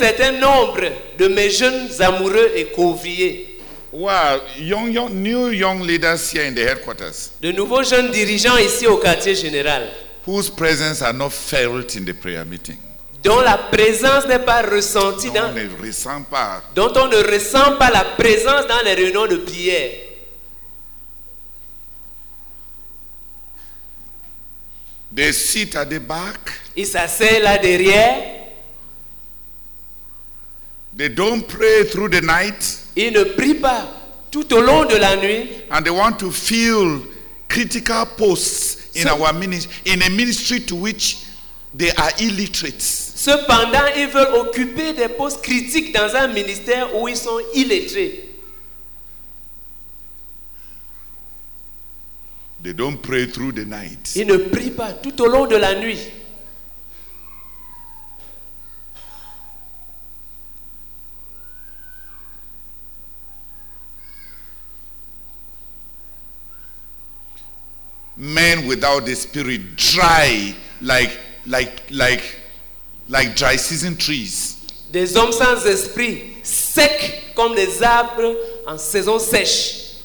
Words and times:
certain 0.00 0.32
nombre 0.40 0.80
de 1.18 1.28
mes 1.28 1.50
jeunes 1.50 1.88
amoureux 2.00 2.50
et 2.56 2.66
conviés, 2.74 3.46
Well, 3.92 4.40
young, 4.58 4.92
young, 4.92 5.10
new 5.20 5.48
young 5.50 5.82
leaders 5.82 6.30
here 6.32 6.44
in 6.46 6.54
the 6.54 6.60
headquarters 6.64 7.32
de 7.42 7.50
nouveaux 7.52 7.82
jeunes 7.82 8.10
dirigeants 8.12 8.56
ici 8.58 8.86
au 8.86 8.98
quartier 8.98 9.34
général, 9.34 9.88
whose 10.26 10.48
presence 10.48 11.02
are 11.02 11.12
not 11.12 11.30
felt 11.30 11.96
in 11.96 12.04
the 12.04 12.12
prayer 12.14 12.44
meeting. 12.44 12.76
dont 13.22 13.40
la 13.40 13.58
présence 13.58 14.26
n'est 14.28 14.38
pas 14.44 14.62
ressentie 14.62 15.28
On 15.30 15.34
dans, 15.34 15.52
ne 15.52 15.68
ressent 15.86 16.22
pas. 16.30 16.62
dont 16.74 16.92
on 16.96 17.08
ne 17.08 17.16
ressent 17.16 17.76
pas 17.78 17.90
la 17.90 18.04
présence 18.16 18.66
dans 18.68 18.80
les 18.84 18.94
réunions 18.94 19.26
de 19.26 19.36
prière. 19.36 19.90
They 25.12 25.32
sit 25.32 25.74
at 25.74 25.86
the 25.86 25.98
back. 25.98 26.38
Ils 26.76 26.86
s'asseyent 26.86 27.40
là 27.42 27.58
derrière, 27.58 28.39
They 30.96 31.08
don't 31.08 31.46
pray 31.46 31.84
through 31.84 32.08
the 32.10 32.20
night. 32.20 32.78
ils 32.96 33.12
ne 33.12 33.24
prient 33.24 33.60
pas 33.60 33.88
tout 34.30 34.52
au 34.52 34.60
long 34.60 34.84
de 34.84 34.96
la 34.96 35.16
nuit. 35.16 35.48
And 35.70 35.82
they 35.82 35.90
want 35.90 36.18
to 36.18 36.30
fill 36.30 37.02
critical 37.48 38.06
posts 38.16 38.96
in 38.96 39.06
our 39.08 39.32
ministry, 39.32 39.92
in 39.92 40.02
a 40.02 40.10
ministry 40.10 40.60
to 40.60 40.74
which 40.76 41.24
they 41.74 41.90
are 41.92 42.10
illiterate. 42.18 42.80
Cependant, 42.82 43.86
ils 43.96 44.08
veulent 44.08 44.34
occuper 44.34 44.92
des 44.94 45.08
postes 45.08 45.42
critiques 45.42 45.94
dans 45.94 46.14
un 46.16 46.28
ministère 46.28 46.94
où 46.96 47.06
ils 47.08 47.16
sont 47.16 47.38
illettrés. 47.54 48.26
They 52.62 52.72
don't 52.74 52.98
pray 53.00 53.26
through 53.26 53.52
the 53.52 53.64
night. 53.64 54.12
Ils 54.16 54.26
ne 54.26 54.36
prient 54.36 54.70
pas 54.70 54.92
tout 54.92 55.22
au 55.22 55.26
long 55.26 55.46
de 55.46 55.56
la 55.56 55.74
nuit. 55.80 55.98
Without 68.70 69.04
the 69.04 69.16
spirit 69.16 69.74
dry 69.74 70.54
like 70.80 71.18
like 71.44 71.82
like 71.90 72.22
like 73.08 73.34
dry 73.34 73.56
season 73.56 73.96
trees. 73.96 74.56
Des 74.92 75.16
hommes 75.16 75.32
sans 75.32 75.66
esprit, 75.66 76.36
secs 76.44 77.34
comme 77.34 77.56
des 77.56 77.82
arbres 77.82 78.36
en 78.68 78.78
saison 78.78 79.18
sèche. 79.18 80.04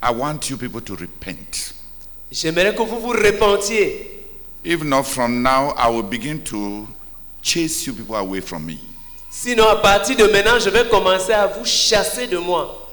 I 0.00 0.12
want 0.12 0.48
you 0.48 0.56
people 0.56 0.80
to 0.80 0.94
repent. 0.94 1.74
J'aimerais 2.30 2.72
que 2.74 2.82
vous 2.82 3.00
vous 3.00 3.12
repentiez. 3.12 4.12
If 4.62 4.82
not 4.84 5.04
from 5.04 5.42
now, 5.42 5.72
I 5.76 5.88
will 5.88 6.02
begin 6.04 6.42
to 6.44 6.86
chase 7.42 7.86
you 7.86 7.94
people 7.94 8.14
away 8.16 8.40
from 8.40 8.64
me. 8.64 8.78
Sinon, 9.30 9.68
à 9.68 9.76
partir 9.76 10.16
de 10.16 10.24
maintenant, 10.24 10.58
je 10.60 10.70
vais 10.70 10.88
commencer 10.88 11.32
à 11.32 11.46
vous 11.48 11.64
chasser 11.64 12.28
de 12.28 12.38
moi. 12.38 12.88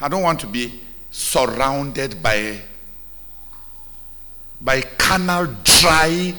I 0.00 0.08
don't 0.08 0.22
want 0.22 0.36
to 0.40 0.46
be 0.46 0.72
surrounded 1.12 2.20
by 2.22 2.58
by 4.60 4.80
carnal, 4.96 5.46
dry, 5.64 6.34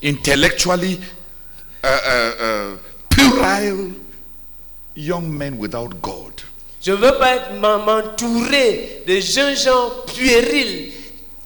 intellectually 0.00 0.98
uh, 1.84 1.86
uh, 1.86 2.44
uh, 2.44 2.76
puerile 3.10 3.92
young 4.94 5.36
men 5.36 5.58
without 5.58 6.00
God. 6.00 6.32
Je 6.80 6.92
ne 6.92 6.96
veux 6.96 7.18
pas 7.18 7.50
m'entourer 7.50 9.02
de 9.06 9.20
jeunes 9.20 9.56
gens 9.56 9.90
puérils, 10.06 10.92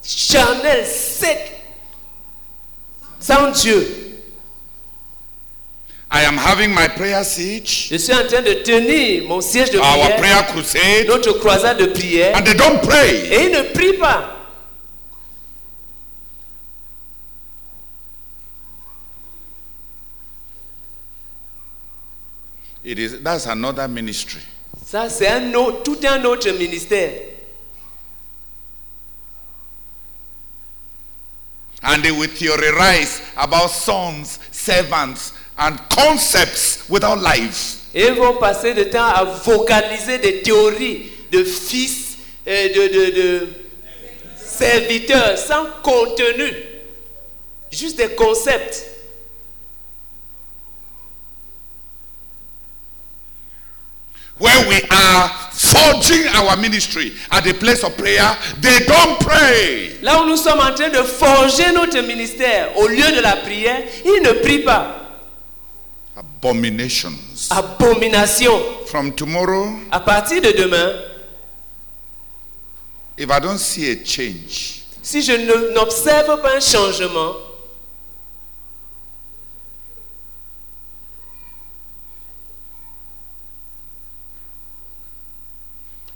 charnels, 0.03 0.85
secs, 0.85 1.59
sans 3.19 3.51
Dieu. 3.51 4.00
I 6.13 6.23
am 6.23 6.35
having 6.35 6.73
my 6.73 6.89
prayer 6.89 7.23
siege, 7.23 7.87
Je 7.89 7.97
suis 7.97 8.13
en 8.13 8.27
train 8.27 8.41
de 8.41 8.53
tenir 8.63 9.23
mon 9.29 9.39
siège 9.39 9.71
de 9.71 9.79
our 9.79 9.95
prière, 9.95 10.17
prayer 10.17 10.43
crusade, 10.47 11.07
notre 11.07 11.31
croisade 11.39 11.77
de 11.77 11.85
prière, 11.85 12.35
and 12.35 12.43
they 12.43 12.53
don't 12.53 12.81
pray. 12.81 13.27
et 13.31 13.45
ils 13.45 13.51
ne 13.51 13.61
prient 13.73 13.97
pas. 13.97 14.37
It 22.83 22.99
is 22.99 23.21
that's 23.21 23.45
another 23.45 23.87
ministry. 23.87 24.41
Ça, 24.85 25.09
c'est 25.09 25.27
un 25.27 25.53
autre, 25.53 25.83
tout 25.83 25.99
un 26.05 26.23
autre 26.25 26.49
ministère. 26.51 27.13
And 31.83 32.03
they 32.03 32.11
will 32.11 32.27
theorize 32.27 33.21
about 33.37 33.69
sons, 33.69 34.39
servants, 34.51 35.33
and 35.61 35.77
concepts 35.89 36.89
without 36.89 37.19
life. 37.21 37.77
Et 37.93 38.07
ils 38.07 38.13
vont 38.15 38.35
passer 38.37 38.73
le 38.73 38.89
temps 38.89 39.05
à 39.05 39.23
vocaliser 39.23 40.17
des 40.17 40.41
théories 40.41 41.11
de 41.31 41.43
fils, 41.43 42.17
euh, 42.47 42.67
de, 42.69 42.87
de, 42.87 43.21
de 43.21 43.47
serviteurs, 44.35 45.37
sans 45.37 45.65
contenu. 45.83 46.53
Juste 47.71 47.97
des 47.97 48.09
concepts. 48.15 48.87
When 54.39 54.67
we 54.67 54.81
are 54.89 55.29
forging 55.51 56.25
our 56.35 56.57
ministry 56.57 57.13
at 57.29 57.41
the 57.43 57.53
place 57.53 57.83
of 57.83 57.95
prayer, 57.95 58.35
they 58.59 58.79
don't 58.87 59.19
pray. 59.19 59.99
Là 60.01 60.21
où 60.23 60.25
nous 60.25 60.37
sommes 60.37 60.59
en 60.59 60.73
train 60.73 60.89
de 60.89 61.03
forger 61.03 61.71
notre 61.73 61.99
ministère 62.01 62.75
au 62.77 62.87
lieu 62.87 63.11
de 63.11 63.21
la 63.21 63.35
prière, 63.35 63.83
ils 64.03 64.21
ne 64.23 64.31
prient 64.41 64.63
pas. 64.63 65.00
Abominations. 66.43 67.49
Abomination. 67.51 68.59
From 68.87 69.11
tomorrow, 69.13 69.79
À 69.91 69.99
partir 69.99 70.41
de 70.41 70.51
demain, 70.51 70.91
if 73.15 73.29
I 73.29 73.39
don't 73.39 73.59
see 73.59 73.91
a 73.91 74.03
change, 74.03 74.83
si 75.03 75.21
je 75.21 75.33
n'observe 75.73 76.41
pas 76.41 76.55
un 76.55 76.59
changement, 76.59 77.35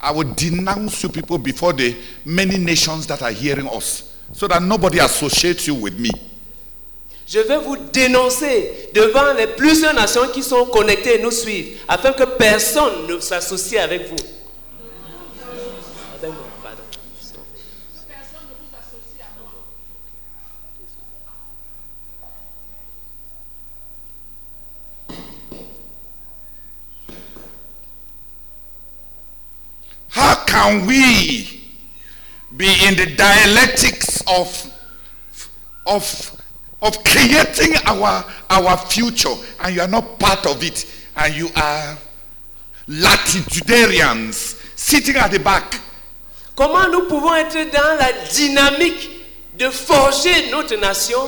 I 0.00 0.10
will 0.10 0.34
denounce 0.34 1.02
you 1.04 1.08
people 1.08 1.38
before 1.38 1.72
the 1.72 1.96
many 2.24 2.58
nations 2.58 3.06
that 3.06 3.22
are 3.22 3.30
hearing 3.30 3.68
us 3.68 4.12
so 4.32 4.48
that 4.48 4.60
nobody 4.62 4.98
associates 4.98 5.66
you 5.68 5.74
with 5.74 5.98
me. 5.98 6.10
Je 7.26 7.40
vais 7.40 7.58
vous 7.58 7.76
dénoncer 7.76 8.90
devant 8.94 9.32
les 9.32 9.48
plusieurs 9.48 9.94
nations 9.94 10.28
qui 10.28 10.42
sont 10.42 10.66
connectées 10.66 11.18
et 11.18 11.22
nous 11.22 11.32
suivent, 11.32 11.78
afin 11.88 12.12
que 12.12 12.22
personne 12.22 13.06
ne 13.08 13.18
s'associe 13.18 13.80
avec 13.82 14.08
vous. 14.08 14.16
How 30.10 30.34
can 30.46 30.86
we 30.86 31.60
be 32.56 32.68
in 32.86 32.94
the 32.94 33.04
dialectics 33.06 34.22
of 34.26 34.66
of 35.86 36.35
of 36.86 37.02
creating 37.04 37.74
our 37.86 38.24
our 38.50 38.76
future 38.88 39.34
and 39.60 39.74
you 39.74 39.80
are 39.80 39.88
not 39.88 40.18
part 40.18 40.46
of 40.46 40.62
it 40.62 40.86
and 41.16 41.34
you 41.34 41.48
are 41.56 41.98
latitudinarians 42.88 44.54
sitting 44.76 45.16
at 45.16 45.30
the 45.30 45.38
back. 45.38 45.80
Comment 46.54 46.88
nous 46.90 47.02
pouvons 47.08 47.34
être 47.34 47.70
dans 47.72 47.98
la 47.98 48.12
dynamique 48.32 49.10
de 49.58 49.68
forger 49.68 50.50
notre 50.50 50.76
nation 50.76 51.18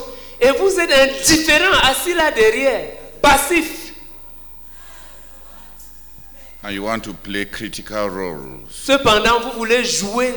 et 0.40 0.50
vous 0.52 0.78
êtes 0.78 0.92
indifférents 0.92 1.78
assis 1.82 2.14
là 2.14 2.30
derrière, 2.30 2.92
passifs. 3.20 3.92
and 6.62 6.74
you 6.74 6.82
want 6.82 7.00
to 7.04 7.12
play 7.14 7.44
critical 7.44 8.08
roles. 8.10 8.60
Cependant, 8.68 9.40
vous 9.40 9.58
voulez 9.58 9.84
jouer 9.84 10.34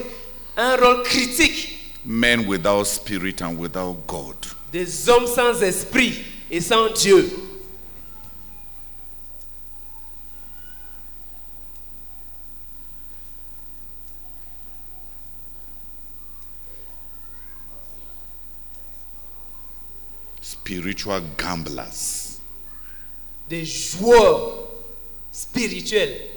un 0.55 0.75
rôle 0.77 1.03
critique. 1.03 1.77
Men 2.05 2.47
without 2.47 2.85
spirit 2.85 3.41
and 3.41 3.57
without 3.57 4.07
god 4.07 4.35
des 4.71 5.09
hommes 5.09 5.27
sans 5.27 5.61
esprit 5.61 6.23
et 6.49 6.61
sans 6.61 6.89
Dieu. 6.93 7.29
spiritual 20.41 21.21
gamblers 21.37 22.39
Des 23.49 23.65
joueurs 23.65 24.69
spirituels. 25.31 26.30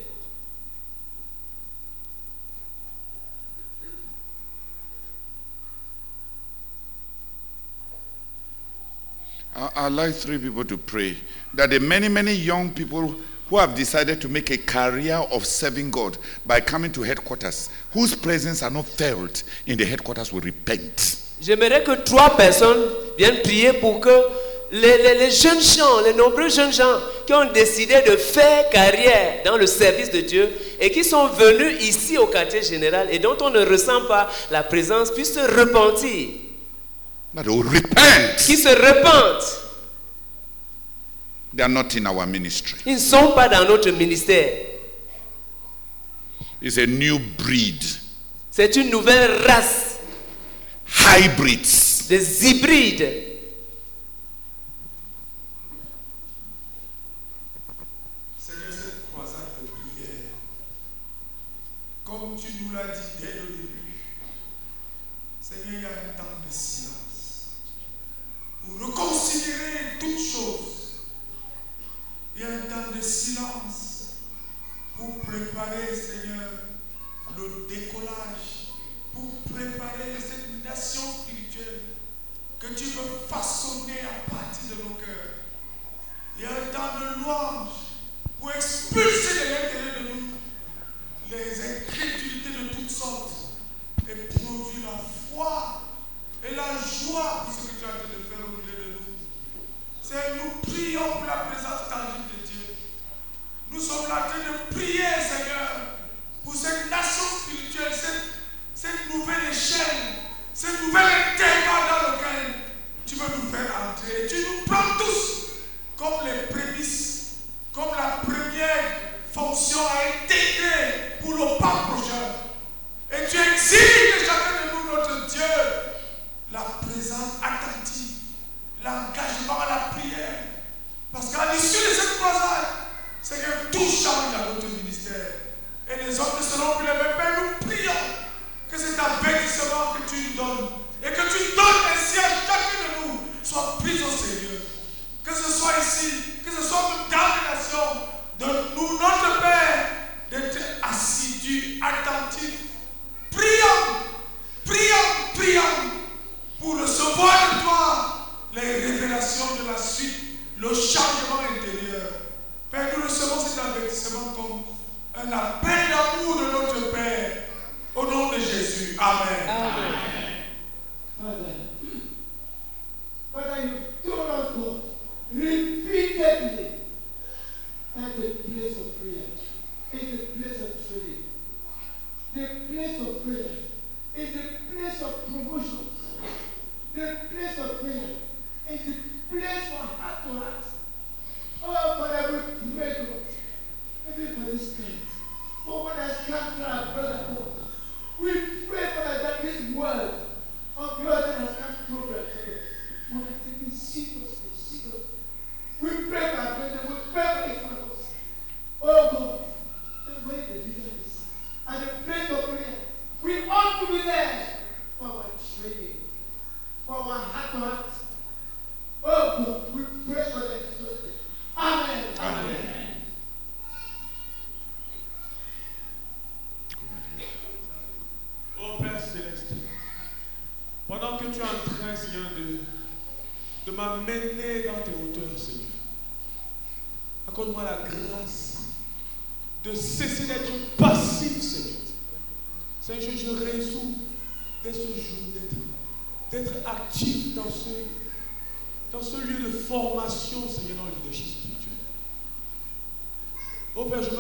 I'd 9.57 9.93
like 9.93 10.15
three 10.15 10.39
people 10.39 10.65
to 10.65 10.77
pray 10.77 11.17
that 11.55 11.71
the 11.71 11.79
many, 11.81 12.09
many 12.09 12.33
young 12.35 12.71
people 12.71 13.15
who 13.49 13.59
have 13.59 13.75
decided 13.75 14.21
to 14.23 14.29
make 14.29 14.51
a 14.51 14.59
career 14.59 15.17
of 15.31 15.45
serving 15.47 15.91
God 15.91 16.19
by 16.47 16.61
coming 16.61 16.91
to 16.93 17.03
headquarters, 17.03 17.71
whose 17.93 18.15
presence 18.17 18.63
are 18.63 18.71
not 18.71 18.87
felt 18.87 19.43
in 19.67 19.77
the 19.79 19.85
headquarters, 19.85 20.33
will 20.33 20.41
repent. 20.41 21.19
J'aimerais 21.41 21.85
que 21.85 21.95
trois 22.05 22.31
personnes 22.37 22.85
viennent 23.19 23.43
prier 23.43 23.75
pour 23.75 24.01
que 24.01 24.11
les- 24.73 25.15
les 25.15 25.31
jeunes 25.31 25.61
gens, 25.61 26.01
les 26.05 26.15
nombreux 26.15 26.49
jeunes 26.49 26.73
gens 26.73 26.99
qui 27.27 27.33
ont 27.35 27.53
décidé 27.53 28.01
de 28.09 28.17
faire 28.17 28.69
carrière 28.71 29.43
dans 29.45 29.57
le 29.59 29.67
service 29.67 30.11
de 30.11 30.21
Dieu 30.23 30.49
et 30.81 30.91
qui 30.91 31.05
sont 31.05 31.29
venus 31.29 31.81
ici 31.83 32.17
au 32.19 32.27
quartier 32.27 32.63
général 32.63 33.09
et 33.11 33.19
dont 33.21 33.37
on 33.41 33.51
ne 33.51 33.65
ressent 33.65 34.07
pas 34.09 34.29
la 34.51 34.63
présence 34.65 35.11
puissent 35.13 35.35
se 35.35 35.41
repentir, 35.61 35.61
That 35.63 35.63
they 35.63 35.73
will 35.75 37.13
repent. 37.13 37.24
Qui 37.43 38.57
se 38.57 38.69
repentent. 38.69 39.61
They 41.57 41.63
are 41.63 41.69
not 41.69 41.95
in 41.97 42.07
our 42.07 42.27
ministry. 42.27 42.79
Ils 42.87 42.95
ne 42.95 42.99
sont 42.99 43.33
pas 43.35 43.49
dans 43.49 43.65
notre 43.67 43.91
ministère. 43.91 44.53
It's 46.61 46.79
a 46.79 46.87
new 46.87 47.19
breed, 47.39 47.83
C'est 48.51 48.75
une 48.77 48.91
nouvelle 48.91 49.43
race, 49.47 49.99
hybrids. 50.89 52.07
des 52.09 52.47
hybrides. 52.51 53.09
Seigneur, 58.39 58.73
cette 58.73 59.11
croisade 59.13 59.49
de 59.63 59.67
prière, 59.69 60.31
comme 62.05 62.37
tu 62.37 62.47
nous 62.63 62.73
l'as 62.73 62.89
dit 62.89 63.14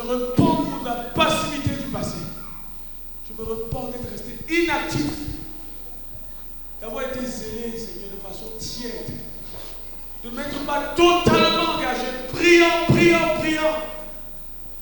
me 0.04 0.12
repens 0.12 0.56
pour 0.64 0.84
la 0.84 0.94
passivité 1.14 1.70
du 1.70 1.88
passé. 1.90 2.16
Je 3.28 3.42
me 3.42 3.48
repens 3.48 3.90
d'être 3.90 4.10
resté 4.10 4.38
inactif, 4.48 5.10
d'avoir 6.80 7.04
été 7.08 7.24
zélé, 7.24 7.78
Seigneur, 7.78 8.10
de 8.14 8.20
façon 8.20 8.50
tiède, 8.58 9.10
de 10.22 10.30
ne 10.30 10.36
m'être 10.36 10.64
pas 10.64 10.94
totalement 10.94 11.74
engagé, 11.76 12.06
priant, 12.32 12.86
priant, 12.88 13.38
priant. 13.38 13.76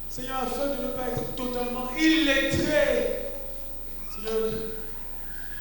Seigneur, 0.08 0.42
afin 0.42 0.66
de 0.66 0.82
ne 0.82 0.88
pas 0.88 1.08
être 1.08 1.34
totalement 1.34 1.88
illettré, 1.98 3.30
Seigneur, 4.14 4.42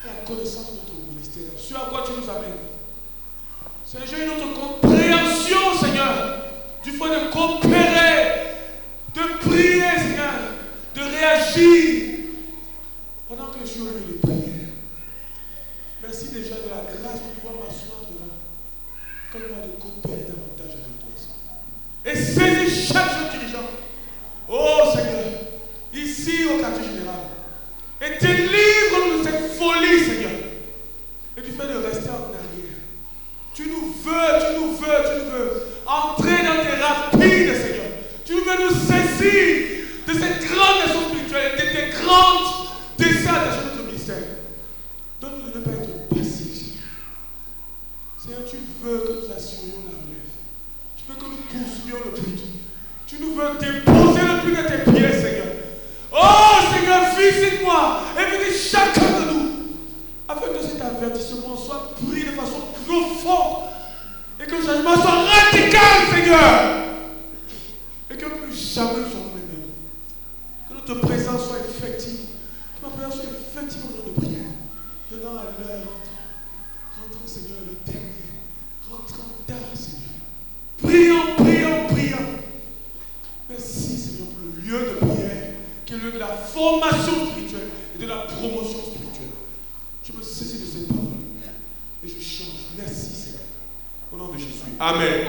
à 0.03 0.08
la 0.08 0.25
connaissance 0.27 0.74
de 0.74 0.80
ton 0.80 1.08
ministère, 1.10 1.44
ce 1.58 1.74
à 1.75 1.88
quoi 1.89 2.03
tu 2.06 2.20
nous 2.20 2.30
amènes. 2.30 2.58
Seigneur, 3.86 4.08
j'ai 4.10 4.24
une 4.24 4.32
autre 4.32 4.53
compréhension, 4.60 5.77
Seigneur, 5.80 6.44
du 6.84 6.91
fait 6.91 6.98
de 6.98 7.32
coopérer, 7.32 8.41
de 9.13 9.22
pendant 13.27 13.48
que 13.51 13.60
je 13.63 13.67
suis 13.67 13.81
au 13.81 13.86
lieu 13.86 14.20
de. 14.24 14.31
Merci 16.01 16.29
déjà 16.29 16.55
de 16.55 16.70
la 16.70 16.81
grâce 16.81 17.20
de 17.22 17.39
pouvoir 17.39 17.55
m'asseoir 17.55 18.01
devant. 18.08 18.31
Comme-moi 19.31 19.65
de 19.65 19.81
coopérer 19.81 20.27
davantage 20.27 20.77
avec 20.79 21.00
toi. 21.00 21.12
Et 22.05 22.15
saisis 22.15 22.88
chaque 22.88 23.31
dirigeant. 23.31 23.70
Oh 24.48 24.91
Seigneur, 24.93 25.25
ici 25.93 26.46
au 26.46 26.60
quartier 26.60 26.86
général. 26.86 27.20
Et 28.01 28.17
délivre-nous 28.20 29.20
de 29.20 29.24
cette 29.24 29.51
folie, 29.58 30.00
Seigneur. 30.03 30.31
Et 31.38 31.41
du 31.41 31.51
fait 31.51 31.67
de 31.67 31.86
rester 31.86 32.10
en 32.10 32.34
arrière. 32.34 32.79
Tu 33.53 33.67
nous 33.67 33.93
veux, 34.03 34.39
tu 34.39 34.60
nous 34.60 34.74
veux, 34.74 35.12
veux 53.41 53.60
déposer 53.60 54.22
le 54.22 54.41
plus 54.41 54.55
de 54.55 54.62
tes 54.67 54.91
pieds, 54.91 55.12
Seigneur. 55.12 55.48
Oh 56.12 56.74
Seigneur, 56.74 57.15
visite-moi 57.15 58.01
et 58.17 58.38
visite 58.38 58.72
chacun 58.72 59.19
de 59.19 59.32
nous. 59.32 59.51
Afin 60.27 60.48
que 60.48 60.62
cet 60.62 60.82
avertissement 60.82 61.58
soit 61.58 61.93
pris 61.96 62.24
de 62.24 62.32
façon 62.32 62.62
profonde 62.86 63.69
et 64.39 64.46
que 64.46 64.55
le 64.55 64.62
changement 64.62 64.96
soit 64.96 65.24
radical, 65.25 66.13
Seigneur. 66.13 66.88
Et 68.10 68.17
que 68.17 68.25
plus 68.25 68.74
jamais 68.74 68.91
nous 68.98 69.10
soyons 69.10 69.32
les 69.36 69.58
mêmes. 69.58 69.72
Que 70.67 70.74
notre 70.74 71.08
présence 71.08 71.48
soit 71.48 71.60
effective. 71.60 72.27
Que 72.75 72.86
ma 72.86 72.91
présence 72.91 73.15
soit 73.15 73.24
effective 73.24 73.82
au 73.86 73.98
nom 73.98 74.13
de 74.13 74.19
prière. 74.19 74.51
Donnant 75.10 75.38
à 75.38 75.43
l'heure, 75.43 75.84
rentrons, 75.84 77.01
rentrons, 77.01 77.27
Seigneur, 77.27 77.60
le 77.65 77.91
dernier. 77.91 78.12
Rentrons 78.89 79.43
tard, 79.48 79.58
Seigneur. 79.74 80.01
Prions, 80.82 81.36
prions, 81.38 81.88
prions. 81.88 82.41
Merci, 83.51 83.98
Seigneur, 83.98 84.27
pour 84.29 84.46
le 84.46 84.62
lieu 84.62 84.79
de 84.79 85.05
prière, 85.05 85.53
qui 85.86 85.93
est 85.93 85.98
le 85.98 86.03
lieu 86.03 86.12
de 86.13 86.19
la 86.19 86.27
formation 86.27 87.27
spirituelle 87.27 87.67
et 87.96 88.01
de 88.01 88.08
la 88.08 88.17
promotion 88.19 88.79
spirituelle. 88.79 89.36
Je 90.03 90.13
me 90.13 90.24
saisis 90.24 90.60
de 90.62 90.65
cette 90.65 90.88
parole 90.88 91.03
et 92.03 92.08
je 92.08 92.13
change. 92.13 92.72
Merci, 92.77 93.13
Seigneur. 93.13 93.41
Au 94.12 94.17
nom 94.17 94.29
de 94.29 94.38
Jésus. 94.38 94.51
Amen. 94.79 95.27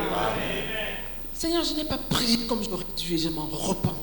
Je 1.65 1.75
n'ai 1.75 1.85
pas 1.85 1.99
prié 1.99 2.39
comme 2.47 2.63
j'aurais 2.65 2.85
dû 2.97 3.15
et 3.15 3.19
je 3.19 3.29
m'en 3.29 3.47
repens. 3.47 3.95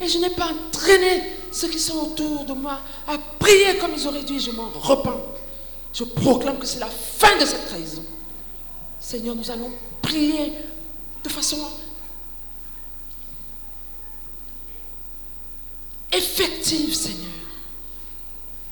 Et 0.00 0.08
je 0.08 0.18
n'ai 0.18 0.30
pas 0.30 0.50
entraîné 0.50 1.22
ceux 1.50 1.68
qui 1.68 1.78
sont 1.78 1.96
autour 1.98 2.44
de 2.44 2.52
moi 2.52 2.80
à 3.06 3.16
prier 3.38 3.78
comme 3.78 3.92
ils 3.96 4.06
auraient 4.06 4.24
dû 4.24 4.36
et 4.36 4.40
je 4.40 4.50
m'en 4.50 4.68
repens. 4.68 5.20
Je 5.92 6.04
proclame 6.04 6.58
que 6.58 6.66
c'est 6.66 6.80
la 6.80 6.88
fin 6.88 7.38
de 7.38 7.44
cette 7.44 7.66
trahison. 7.66 8.02
Seigneur, 9.00 9.34
nous 9.34 9.50
allons 9.50 9.70
prier 10.00 10.52
de 11.22 11.28
façon 11.28 11.58
effective, 16.12 16.94
Seigneur. 16.94 17.30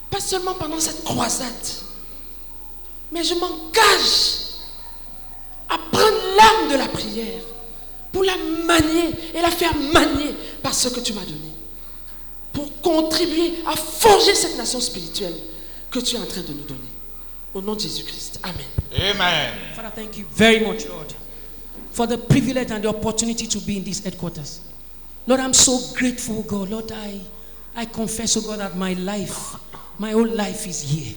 Pas 0.09 0.19
seulement 0.19 0.53
pendant 0.53 0.79
cette 0.79 1.03
croisade, 1.03 1.67
mais 3.11 3.23
je 3.23 3.33
m'engage 3.33 4.41
à 5.69 5.77
prendre 5.77 6.17
l'âme 6.35 6.71
de 6.71 6.75
la 6.75 6.87
prière 6.87 7.41
pour 8.11 8.23
la 8.23 8.37
manier 8.37 9.13
et 9.33 9.41
la 9.41 9.51
faire 9.51 9.75
manier 9.75 10.35
par 10.61 10.73
ce 10.73 10.89
que 10.89 10.99
tu 10.99 11.13
m'as 11.13 11.25
donné. 11.25 11.51
Pour 12.53 12.81
contribuer 12.81 13.53
à 13.65 13.75
forger 13.75 14.35
cette 14.35 14.57
nation 14.57 14.79
spirituelle 14.81 15.33
que 15.89 15.99
tu 15.99 16.15
es 16.15 16.19
en 16.19 16.25
train 16.25 16.41
de 16.41 16.53
nous 16.53 16.65
donner. 16.65 16.79
Au 17.53 17.61
nom 17.61 17.75
de 17.75 17.81
Jésus-Christ. 17.81 18.39
Amen. 18.43 18.65
Amen. 18.93 19.53
Father, 19.75 19.91
thank 19.93 20.17
you 20.17 20.25
very 20.33 20.59
much, 20.65 20.87
Lord, 20.87 21.13
for 21.91 22.07
the 22.07 22.17
privilege 22.17 22.71
and 22.71 22.81
the 22.81 22.87
opportunity 22.89 23.45
to 23.47 23.59
be 23.59 23.77
in 23.77 23.83
this 23.83 24.03
headquarters. 24.03 24.61
Lord, 25.27 25.41
I'm 25.41 25.53
so 25.53 25.93
grateful, 25.93 26.43
God. 26.43 26.69
Lord, 26.69 26.91
I, 26.91 27.19
I 27.75 27.85
confess, 27.85 28.37
oh 28.37 28.41
God, 28.41 28.59
that 28.59 28.75
my 28.75 28.93
life, 28.93 29.55
my 29.97 30.11
whole 30.11 30.27
life 30.27 30.65
is 30.65 30.81
here. 30.81 31.15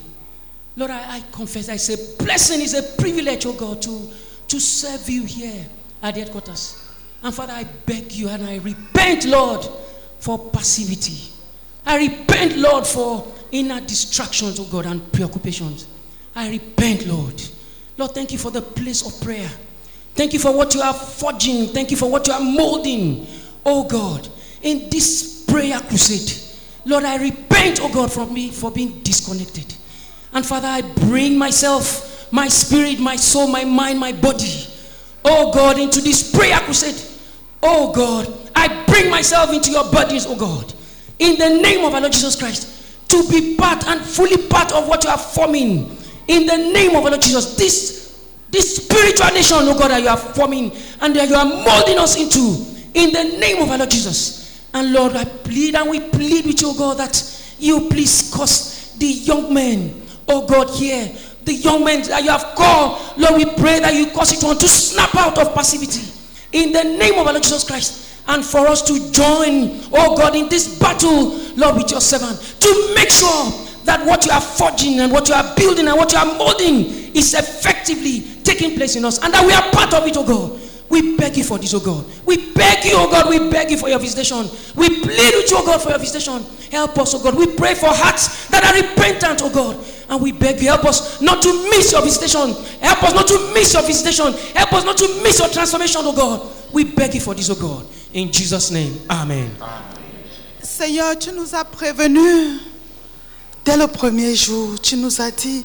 Lord, 0.76 0.90
I, 0.90 1.16
I 1.16 1.24
confess, 1.32 1.68
I 1.68 1.76
say, 1.76 2.16
blessing 2.18 2.60
is 2.60 2.74
a 2.74 2.82
privilege, 3.00 3.46
oh 3.46 3.52
God, 3.52 3.80
to, 3.82 4.10
to 4.48 4.60
serve 4.60 5.08
you 5.08 5.24
here 5.24 5.66
at 6.02 6.14
the 6.14 6.20
headquarters. 6.20 6.83
And 7.24 7.34
Father, 7.34 7.54
I 7.54 7.64
beg 7.64 8.12
you 8.12 8.28
and 8.28 8.44
I 8.44 8.58
repent, 8.58 9.24
Lord, 9.24 9.66
for 10.18 10.38
passivity. 10.50 11.32
I 11.86 11.96
repent, 11.96 12.58
Lord, 12.58 12.86
for 12.86 13.26
inner 13.50 13.80
distractions, 13.80 14.60
oh 14.60 14.64
God, 14.64 14.84
and 14.84 15.10
preoccupations. 15.10 15.86
I 16.36 16.50
repent, 16.50 17.06
Lord. 17.06 17.42
Lord, 17.96 18.10
thank 18.12 18.30
you 18.30 18.36
for 18.36 18.50
the 18.50 18.60
place 18.60 19.06
of 19.06 19.24
prayer. 19.24 19.48
Thank 20.14 20.34
you 20.34 20.38
for 20.38 20.54
what 20.54 20.74
you 20.74 20.82
are 20.82 20.92
forging. 20.92 21.68
Thank 21.68 21.90
you 21.90 21.96
for 21.96 22.10
what 22.10 22.26
you 22.26 22.34
are 22.34 22.40
molding, 22.40 23.26
oh 23.64 23.84
God, 23.88 24.28
in 24.60 24.90
this 24.90 25.46
prayer 25.48 25.80
crusade. 25.80 26.42
Lord, 26.84 27.04
I 27.04 27.16
repent, 27.16 27.80
oh 27.80 27.88
God, 27.90 28.12
from 28.12 28.34
me 28.34 28.50
for 28.50 28.70
being 28.70 29.00
disconnected. 29.00 29.74
And 30.34 30.44
Father, 30.44 30.68
I 30.68 30.82
bring 30.82 31.38
myself, 31.38 32.30
my 32.30 32.48
spirit, 32.48 33.00
my 33.00 33.16
soul, 33.16 33.46
my 33.46 33.64
mind, 33.64 33.98
my 33.98 34.12
body, 34.12 34.66
oh 35.24 35.50
God, 35.52 35.78
into 35.78 36.02
this 36.02 36.30
prayer 36.30 36.58
crusade. 36.58 37.12
Oh 37.66 37.90
God, 37.92 38.30
I 38.54 38.84
bring 38.84 39.08
myself 39.10 39.50
into 39.50 39.70
your 39.70 39.90
bodies, 39.90 40.26
oh 40.28 40.36
God, 40.36 40.74
in 41.18 41.38
the 41.38 41.62
name 41.62 41.82
of 41.82 41.94
our 41.94 42.00
Lord 42.02 42.12
Jesus 42.12 42.36
Christ, 42.36 43.08
to 43.08 43.26
be 43.30 43.56
part 43.56 43.86
and 43.86 44.02
fully 44.02 44.46
part 44.48 44.70
of 44.74 44.86
what 44.86 45.02
you 45.02 45.08
are 45.08 45.16
forming. 45.16 45.96
In 46.28 46.44
the 46.46 46.58
name 46.58 46.90
of 46.90 47.04
our 47.04 47.10
Lord 47.10 47.22
Jesus, 47.22 47.56
this, 47.56 48.22
this 48.50 48.84
spiritual 48.84 49.28
nation, 49.28 49.56
oh 49.60 49.78
God, 49.78 49.92
that 49.92 50.02
you 50.02 50.08
are 50.08 50.16
forming 50.16 50.72
and 51.00 51.16
that 51.16 51.26
you 51.26 51.34
are 51.34 51.46
molding 51.46 51.98
us 51.98 52.18
into, 52.18 52.82
in 52.92 53.14
the 53.14 53.38
name 53.38 53.62
of 53.62 53.70
our 53.70 53.78
Lord 53.78 53.90
Jesus. 53.90 54.68
And 54.74 54.92
Lord, 54.92 55.16
I 55.16 55.24
plead 55.24 55.74
and 55.74 55.88
we 55.88 56.00
plead 56.00 56.44
with 56.44 56.60
you, 56.60 56.68
oh 56.68 56.78
God, 56.78 56.98
that 56.98 57.54
you 57.58 57.88
please 57.88 58.30
cause 58.34 58.94
the 58.98 59.06
young 59.06 59.54
men, 59.54 60.02
oh 60.28 60.46
God, 60.46 60.68
here, 60.68 61.10
the 61.44 61.54
young 61.54 61.82
men 61.82 62.02
that 62.08 62.24
you 62.24 62.30
have 62.30 62.54
called, 62.54 63.00
Lord, 63.16 63.36
we 63.36 63.46
pray 63.56 63.80
that 63.80 63.94
you 63.94 64.10
cause 64.10 64.36
it 64.36 64.46
one 64.46 64.58
to 64.58 64.68
snap 64.68 65.14
out 65.14 65.38
of 65.38 65.54
passivity 65.54 66.10
in 66.54 66.72
the 66.72 66.84
name 66.84 67.18
of 67.18 67.26
our 67.26 67.32
Lord 67.34 67.42
Jesus 67.42 67.64
Christ. 67.64 68.22
And 68.26 68.42
for 68.42 68.66
us 68.66 68.80
to 68.82 69.12
join, 69.12 69.82
oh 69.92 70.16
God, 70.16 70.34
in 70.34 70.48
this 70.48 70.78
battle, 70.78 71.36
Lord, 71.56 71.76
with 71.76 71.90
your 71.90 72.00
servant, 72.00 72.40
to 72.60 72.94
make 72.94 73.10
sure 73.10 73.52
that 73.84 74.06
what 74.06 74.24
you 74.24 74.32
are 74.32 74.40
forging 74.40 75.00
and 75.00 75.12
what 75.12 75.28
you 75.28 75.34
are 75.34 75.54
building 75.56 75.88
and 75.88 75.96
what 75.98 76.10
you 76.12 76.18
are 76.18 76.38
molding 76.38 76.86
is 77.14 77.34
effectively 77.34 78.22
taking 78.42 78.76
place 78.76 78.96
in 78.96 79.04
us, 79.04 79.22
and 79.22 79.34
that 79.34 79.44
we 79.44 79.52
are 79.52 79.70
part 79.72 79.92
of 79.92 80.06
it, 80.06 80.16
oh 80.16 80.24
God. 80.24 80.60
We 80.88 81.16
beg 81.16 81.36
you 81.36 81.44
for 81.44 81.58
this, 81.58 81.74
oh 81.74 81.80
God. 81.80 82.04
We 82.24 82.52
beg 82.52 82.84
you, 82.84 82.92
oh 82.94 83.10
God. 83.10 83.28
We 83.28 83.50
beg 83.50 83.70
you 83.70 83.78
for 83.78 83.88
your 83.88 83.98
visitation. 83.98 84.46
We 84.76 84.88
plead 85.00 85.34
with 85.34 85.50
you, 85.50 85.56
oh 85.58 85.66
God, 85.66 85.82
for 85.82 85.90
your 85.90 85.98
visitation. 85.98 86.44
Help 86.70 86.98
us, 86.98 87.14
oh 87.14 87.22
God. 87.22 87.36
We 87.36 87.46
pray 87.54 87.74
for 87.74 87.88
hearts 87.88 88.48
that 88.48 88.64
are 88.64 88.74
repentant, 88.74 89.40
oh 89.42 89.50
God. 89.50 89.84
And 90.08 90.20
we 90.20 90.32
beg 90.32 90.60
you, 90.60 90.68
help 90.68 90.84
us 90.84 91.20
not 91.20 91.42
to 91.42 91.52
miss 91.70 91.92
your 91.92 92.02
visitation. 92.02 92.52
Help 92.80 93.02
us 93.02 93.14
not 93.14 93.26
to 93.28 93.52
miss 93.54 93.72
your 93.72 93.82
visitation. 93.82 94.32
Help 94.54 94.72
us 94.74 94.84
not 94.84 94.96
to 94.98 95.08
miss 95.22 95.38
your 95.38 95.48
transformation, 95.48 96.02
oh 96.04 96.14
God. 96.14 96.72
We 96.72 96.84
beg 96.84 97.14
you 97.14 97.20
for 97.20 97.34
this, 97.34 97.48
oh 97.50 97.54
God. 97.54 97.86
In 98.12 98.30
Jesus' 98.30 98.70
name, 98.70 99.00
Amen. 99.10 99.50
Seigneur, 100.62 101.16
tu 101.18 101.32
nous 101.32 101.54
as 101.54 101.64
prévenus 101.64 102.60
dès 103.64 103.76
le 103.76 103.86
premier 103.86 104.34
jour. 104.34 104.78
Tu 104.80 104.96
nous 104.96 105.20
as 105.20 105.30
dit 105.30 105.64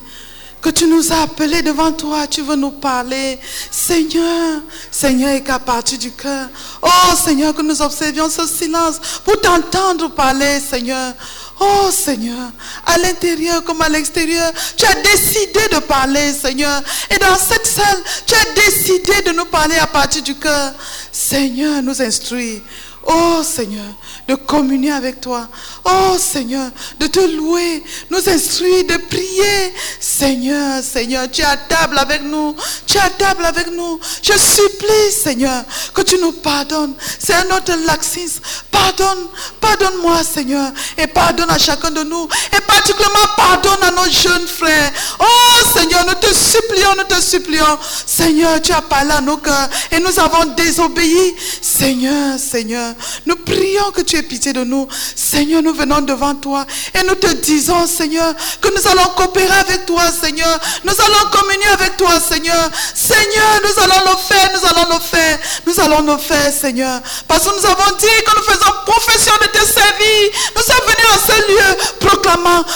que 0.61 0.69
tu 0.69 0.87
nous 0.87 1.11
as 1.11 1.23
appelés 1.23 1.61
devant 1.61 1.91
toi. 1.91 2.27
Tu 2.27 2.41
veux 2.41 2.55
nous 2.55 2.71
parler. 2.71 3.39
Seigneur, 3.71 4.61
Seigneur, 4.91 5.31
et 5.31 5.43
qu'à 5.43 5.59
partir 5.59 5.97
du 5.97 6.11
cœur, 6.11 6.49
oh 6.81 7.15
Seigneur, 7.15 7.53
que 7.53 7.61
nous 7.61 7.81
observions 7.81 8.29
ce 8.29 8.45
silence 8.45 8.99
pour 9.23 9.39
t'entendre 9.39 10.09
parler, 10.11 10.59
Seigneur. 10.59 11.13
Oh 11.59 11.89
Seigneur, 11.91 12.51
à 12.85 12.97
l'intérieur 12.97 13.63
comme 13.65 13.81
à 13.81 13.89
l'extérieur, 13.89 14.51
tu 14.77 14.85
as 14.85 14.95
décidé 14.95 15.59
de 15.73 15.79
parler, 15.79 16.31
Seigneur. 16.33 16.81
Et 17.09 17.17
dans 17.17 17.35
cette 17.35 17.67
salle, 17.67 17.99
tu 18.25 18.33
as 18.33 18.53
décidé 18.53 19.21
de 19.23 19.31
nous 19.31 19.45
parler 19.45 19.75
à 19.77 19.87
partir 19.87 20.23
du 20.23 20.35
cœur. 20.35 20.73
Seigneur, 21.11 21.81
nous 21.81 22.01
instruis. 22.01 22.61
Oh 23.05 23.41
Seigneur, 23.43 23.85
de 24.29 24.35
communier 24.35 24.91
avec 24.91 25.21
toi. 25.21 25.47
Oh 25.83 26.15
Seigneur, 26.19 26.69
de 26.99 27.07
te 27.07 27.19
louer, 27.19 27.83
nous 28.11 28.29
instruire, 28.29 28.85
de 28.85 28.97
prier. 28.97 29.73
Seigneur, 29.99 30.83
Seigneur, 30.83 31.29
tu 31.31 31.41
es 31.41 31.45
à 31.45 31.57
table 31.57 31.97
avec 31.97 32.21
nous. 32.21 32.55
Tu 32.85 32.97
es 32.97 32.99
à 32.99 33.09
table 33.09 33.43
avec 33.43 33.71
nous. 33.71 33.99
Je 34.21 34.33
supplie, 34.33 35.11
Seigneur, 35.11 35.63
que 35.95 36.03
tu 36.03 36.19
nous 36.19 36.31
pardonnes. 36.31 36.93
C'est 37.17 37.33
un 37.33 37.57
autre 37.57 37.73
laxisme. 37.87 38.41
Pardonne, 38.69 39.25
pardonne-moi, 39.59 40.23
Seigneur. 40.23 40.71
Et 40.99 41.07
pardonne 41.07 41.49
à 41.49 41.57
chacun 41.57 41.89
de 41.89 42.03
nous. 42.03 42.27
Et 42.55 42.61
particulièrement 42.61 43.33
pardonne 43.35 43.81
à 43.81 43.89
nos 43.89 44.11
jeunes 44.11 44.47
frères. 44.47 44.91
Oh 45.19 45.75
Seigneur, 45.75 46.05
nous 46.05 46.13
te 46.13 46.31
supplions, 46.31 46.93
nous 46.97 47.15
te 47.15 47.19
supplions. 47.19 47.79
Seigneur, 48.05 48.61
tu 48.61 48.73
as 48.73 48.81
parlé 48.83 49.09
à 49.09 49.21
nos 49.21 49.37
cœurs 49.37 49.69
et 49.91 49.99
nous 49.99 50.19
avons 50.19 50.45
désobéi. 50.55 51.35
Seigneur, 51.63 52.37
Seigneur, 52.37 52.93
nous 53.25 53.35
prions 53.37 53.89
que 53.91 54.01
tu 54.01 54.18
pitié 54.21 54.53
de 54.53 54.63
nous. 54.63 54.87
Seigneur, 55.15 55.61
nous 55.61 55.73
venons 55.73 56.01
devant 56.01 56.35
toi 56.35 56.65
et 56.93 57.03
nous 57.05 57.15
te 57.15 57.31
disons, 57.35 57.87
Seigneur, 57.87 58.33
que 58.61 58.69
nous 58.69 58.91
allons 58.91 59.09
coopérer 59.15 59.59
avec 59.59 59.85
toi, 59.85 60.03
Seigneur. 60.11 60.59
Nous 60.83 60.93
allons 60.93 61.29
communier 61.31 61.67
avec 61.73 61.97
toi, 61.97 62.19
Seigneur. 62.19 62.69
Seigneur, 62.93 63.61
nous 63.63 63.83
allons 63.83 64.11
le 64.11 64.17
faire, 64.17 64.49
nous 64.53 64.67
allons 64.67 64.93
le 64.93 64.99
faire. 64.99 65.39
Nous 65.65 65.79
allons 65.79 66.13
le 66.13 66.17
faire, 66.17 66.51
Seigneur. 66.53 67.01
Parce 67.27 67.45
que 67.45 67.55
nous 67.55 67.65
avons 67.65 67.95
dit 67.97 68.23
que 68.25 68.37
nous 68.37 68.43
faisons 68.43 68.71
profession 68.85 69.33
de 69.41 69.47
te 69.47 69.65
servir. 69.65 70.31
Nous 70.55 70.61
sommes 70.61 70.85
venus 70.87 71.09
à 71.13 71.19
ce 71.27 71.51
lieu 71.51 71.77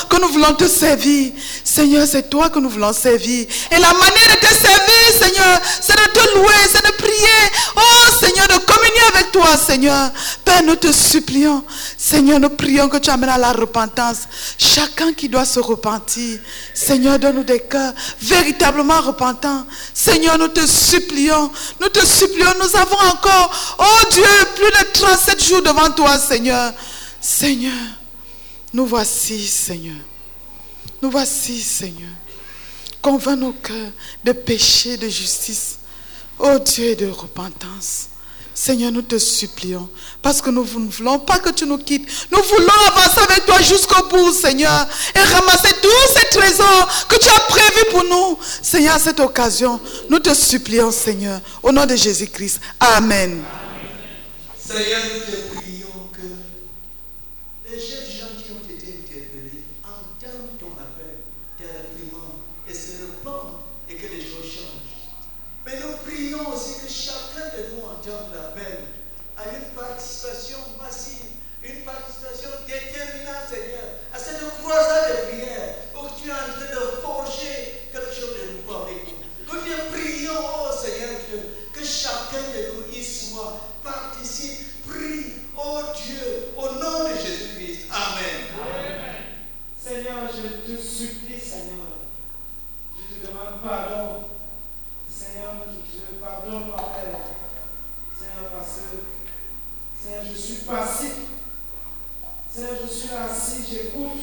que 0.10 0.22
nous 0.22 0.30
voulons 0.30 0.54
te 0.56 0.68
servir. 0.68 1.32
Seigneur, 1.64 2.08
c'est 2.08 2.30
toi 2.30 2.50
que 2.50 2.60
nous 2.60 2.70
voulons 2.70 2.94
servir. 2.94 3.46
Et 3.72 3.80
la 3.80 3.94
manière 3.94 4.30
de 4.30 4.40
te 4.40 4.54
servir, 4.54 5.22
Seigneur, 5.22 5.60
c'est 5.82 5.96
de 5.96 6.12
te 6.12 6.36
louer, 6.36 6.54
c'est 6.72 6.86
de 6.86 6.92
prier. 6.94 7.52
Oh 7.76 8.16
Seigneur, 8.20 8.48
de 8.48 8.66
communier 8.66 9.02
avec 9.14 9.32
toi, 9.32 9.58
Seigneur. 9.58 10.12
Père, 10.46 10.64
nous 10.64 10.76
te 10.76 10.92
supplions. 10.92 11.64
Seigneur, 11.98 12.40
nous 12.40 12.50
prions 12.50 12.90
que 12.90 12.98
tu 12.98 13.10
amènes 13.10 13.30
à 13.30 13.38
la 13.38 13.54
repentance 13.54 14.20
chacun 14.58 15.14
qui 15.14 15.30
doit 15.30 15.46
se 15.46 15.60
repentir. 15.60 16.40
Seigneur, 16.74 17.20
donne-nous 17.20 17.44
des 17.44 17.60
cœurs 17.60 17.94
véritablement 18.22 19.02
repentants. 19.02 19.66
Seigneur, 19.94 20.38
nous 20.38 20.50
te 20.50 20.66
supplions. 20.66 21.52
Nous 21.82 21.90
te 21.90 22.06
supplions. 22.06 22.54
Nous 22.60 22.76
avons 22.76 23.00
encore, 23.12 23.76
oh 23.80 24.08
Dieu, 24.12 24.24
plus 24.56 24.66
de 24.66 24.92
37 24.94 25.44
jours 25.44 25.62
devant 25.62 25.90
toi, 25.92 26.18
Seigneur. 26.18 26.74
Seigneur, 27.22 27.72
nous 28.74 28.86
voici, 28.86 29.48
Seigneur. 29.48 29.98
Nous 31.02 31.12
voici, 31.12 31.62
Seigneur. 31.62 32.10
Convainc 33.02 33.40
nos 33.40 33.54
cœurs 33.54 33.92
de 34.24 34.32
péché, 34.32 34.98
de 34.98 35.10
justice. 35.10 35.80
Oh 36.40 36.58
Dieu, 36.60 36.96
de 36.96 37.08
repentance. 37.08 38.10
Seigneur, 38.56 38.92
nous 38.92 39.02
te 39.02 39.18
supplions, 39.18 39.90
parce 40.22 40.40
que 40.40 40.52
nous 40.52 40.64
ne 40.64 40.90
voulons 40.90 41.18
pas 41.20 41.40
que 41.40 41.50
tu 41.50 41.66
nous 41.66 41.80
quittes. 41.80 42.08
Nous 42.32 42.42
voulons 42.42 42.88
avancer 42.88 43.20
avec 43.28 43.46
toi 43.46 43.60
jusqu'au 43.60 44.08
bout, 44.08 44.32
Seigneur, 44.32 44.88
et 45.16 45.20
ramasser 45.20 45.74
tous 45.82 46.14
ces 46.16 46.38
trésors 46.38 47.08
que 47.10 47.16
tu 47.16 47.28
as 47.30 47.40
prévus 47.50 47.90
pour 47.90 48.04
nous. 48.04 48.38
Seigneur, 48.62 48.96
à 48.96 49.00
cette 49.00 49.20
occasion, 49.20 49.80
nous 50.08 50.20
te 50.20 50.34
supplions, 50.36 50.92
Seigneur, 50.92 51.42
au 51.64 51.72
nom 51.72 51.86
de 51.88 51.96
Jésus-Christ. 51.96 52.60
Amen. 52.80 53.44
Seigneur, 54.64 55.02
nous 55.14 55.20
te 55.34 55.56
prions 55.56 56.10
que 56.14 57.72
les 57.72 57.80
jeunes 57.80 58.06
gens 58.06 58.34
qui 58.38 58.52
ont 58.52 58.64
été 58.70 59.00
interpellés 59.02 59.64
entendent 59.84 60.60
ton 60.60 60.74
appel, 60.80 61.26
tes 61.58 61.66
réprimandes 61.66 62.44
et 62.70 62.74
se 62.74 63.02
répandent 63.02 63.62
et 63.90 63.96
que 63.96 64.08
les 64.14 64.22
choses 64.22 64.46
changent. 64.46 64.94
Mais 65.66 65.80
nous 65.80 65.96
prions 66.06 66.50
aussi 66.54 66.82
que 66.84 66.92
chacun 66.92 67.48
de 67.56 67.76
nous 67.76 67.84
entende 67.84 68.36
l'appel 68.36 68.84
à 69.38 69.44
une 69.56 69.72
participation 69.76 70.58
massive, 70.82 71.32
une 71.64 71.84
participation 71.84 72.50
déterminante, 72.68 73.48
Seigneur, 73.50 73.96
à 74.14 74.20
cette 74.20 74.44
croisade 74.62 75.12
de 75.12 75.32
prière 75.32 75.76
où 75.96 76.08
tu 76.20 76.28
es 76.28 76.32
en 76.32 76.52
train 76.52 76.68
de 76.68 77.02
forger 77.02 77.88
quelque 77.94 78.12
chose 78.14 78.36
de 78.44 78.60
nouveau 78.60 78.84
avec 78.84 79.08
nous. 79.08 79.24
Nous 79.48 79.60
te 79.62 79.92
prions, 79.96 80.36
oh 80.36 80.72
Seigneur 80.76 81.16
Dieu, 81.30 81.42
que 81.72 81.84
chacun 81.86 82.44
de 82.52 82.76
nous 82.76 83.00
y 83.00 83.02
soit, 83.02 83.56
participe, 83.82 84.84
prie, 84.86 85.48
oh 85.58 85.80
Dieu, 85.96 86.52
au 86.58 86.74
nom 86.76 87.08
de 87.08 87.16
Jésus-Christ. 87.16 87.88
Amen. 87.90 88.52
Seigneur, 89.82 90.28
je 90.28 90.74
te 90.74 90.82
supplie, 90.82 91.40
Seigneur. 91.40 91.88
Je 92.98 93.16
te 93.16 93.28
demande 93.28 93.62
pardon. 93.64 94.26
Seigneur, 95.10 95.54
je 95.92 96.16
pardonne, 96.24 96.68
mon 96.70 96.78
Père. 96.78 97.20
Seigneur, 98.18 98.52
parce 98.56 98.78
que, 98.78 98.98
Seigneur, 100.00 100.24
je 100.32 100.38
suis 100.38 100.64
passif. 100.66 101.14
Seigneur, 102.50 102.72
je 102.84 102.88
suis 102.88 103.10
assis, 103.10 103.64
j'écoute. 103.70 104.22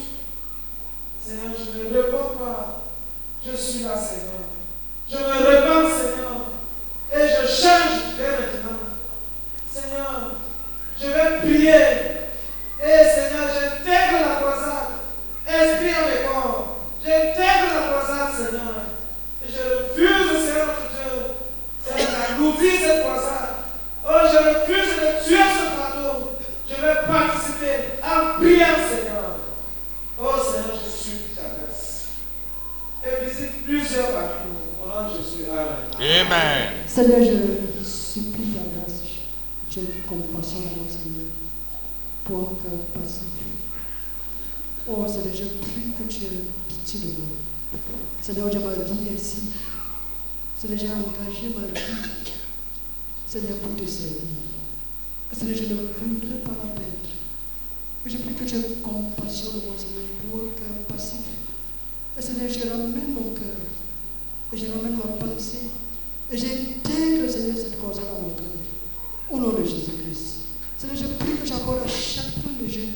Seigneur, 1.23 1.51
je 1.57 1.79
ne 1.79 2.01
réponds 2.01 2.37
pas. 2.37 2.81
Je 3.45 3.55
suis 3.55 3.83
là, 3.83 3.95
Seigneur. 3.97 4.47
Je 5.09 5.17
me 5.17 5.45
répands, 5.45 5.89
Seigneur. 5.89 6.51
Et 7.13 7.27
je 7.27 7.47
change 7.47 8.15
dès 8.17 8.31
maintenant. 8.31 8.79
Seigneur, 9.69 10.31
je 10.99 11.07
vais 11.07 11.39
prier. 11.39 12.21
Et 12.79 13.03
Seigneur, 13.03 13.47
j'intègre 13.53 14.27
la 14.27 14.35
croisade. 14.35 14.91
Esprit 15.47 15.93
avec 15.93 16.25
corps. 16.25 16.77
J'intègre 17.03 17.73
la 17.75 17.87
croisade, 17.91 18.33
Seigneur. 18.37 18.73
Et 19.43 19.51
je 19.51 19.61
refuse, 19.61 20.45
Seigneur 20.45 20.67
notre 20.67 20.89
Dieu, 20.91 21.11
Seigneur, 21.83 22.11
d'alourdir 22.11 22.71
cette 22.79 23.03
croisade. 23.03 23.49
Oh, 24.05 24.27
je 24.31 24.37
refuse 24.37 24.95
de 24.95 25.27
tuer 25.27 25.43
ce 25.43 25.65
fardeau. 25.75 26.31
Je 26.69 26.75
vais 26.75 27.05
participer 27.05 27.75
en 28.03 28.39
priant, 28.39 28.79
Seigneur. 28.89 29.35
Oh, 30.17 30.35
Seigneur, 30.43 30.75
je 30.83 30.89
supplie 30.89 31.35
ta 31.35 31.41
grâce. 31.41 32.05
Et 33.03 33.25
visite 33.25 33.65
plusieurs 33.65 34.11
parmi 34.11 34.29
nous. 34.47 34.83
Au 34.83 34.87
nom 34.87 35.09
de 35.09 35.17
Jésus. 35.17 35.45
Amen. 35.51 36.25
Amen. 36.25 36.69
Seigneur, 36.87 37.19
je 37.21 37.83
supplie 37.83 38.53
ta 38.53 38.61
grâce. 38.61 39.01
J'ai 39.69 39.81
compassion 40.07 40.59
de 40.59 40.60
moi, 40.60 40.60
Seigneur, 40.89 41.27
pour 42.23 42.39
un 42.39 42.53
cœur 42.61 42.79
passif. 42.93 43.27
Oh 44.87 45.05
Seigneur, 45.07 45.33
je 45.33 45.45
prie 45.59 45.91
que 45.97 46.11
tu 46.11 46.23
aies 46.25 46.45
pitié 46.67 46.99
de 47.01 47.05
moi. 47.17 47.27
Seigneur, 48.21 48.51
j'ai 48.51 48.59
ma 48.59 48.73
vie 48.73 49.15
ici. 49.15 49.41
Seigneur, 50.57 50.79
j'ai 50.79 50.87
engagé 50.87 51.53
ma 51.55 51.67
vie. 51.67 52.31
Seigneur, 53.25 53.57
pour 53.57 53.75
te 53.75 53.89
servir. 53.89 54.21
Seigneur, 55.31 55.55
je 55.55 55.63
ne 55.63 55.73
voudrais 55.75 56.39
pas 56.43 56.51
la 56.51 56.69
perdre. 56.73 56.91
Je 58.05 58.17
prie 58.17 58.33
que 58.33 58.43
tu 58.43 58.55
aies 58.55 58.77
compassion 58.83 59.51
de 59.51 59.65
moi, 59.65 59.75
Seigneur, 59.77 60.05
pour 60.29 60.39
un 60.39 60.49
cœur 60.55 60.83
passif. 60.87 61.19
Seigneur, 62.19 62.49
je 62.49 62.69
ramène 62.69 63.13
mon 63.13 63.33
cœur. 63.33 63.57
Je 64.53 64.65
ramène 64.65 64.97
ma 64.97 65.25
pensée. 65.25 65.69
Et 66.31 66.37
j'intègre, 66.37 67.29
Seigneur, 67.29 67.57
cette 67.57 67.79
cause 67.79 67.97
dans 67.97 68.21
mon 68.21 68.35
cœur. 68.35 68.47
Au 69.29 69.39
nom 69.39 69.53
de 69.57 69.63
Jésus-Christ. 69.63 70.40
Seigneur, 70.81 70.97
je 70.97 71.23
prie 71.23 71.35
que 71.41 71.45
j'accorde 71.47 71.83
à 71.85 71.87
chacun 71.87 72.51
de 72.59 72.67
jeunes. 72.67 72.93